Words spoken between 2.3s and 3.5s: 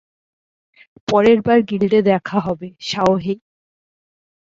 হবে, শাওহেই।